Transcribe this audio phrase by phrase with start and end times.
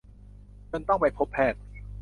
[0.71, 1.59] จนต้องไปพบแพทย์